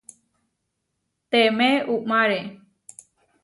[1.29, 2.39] Temé uʼmáre.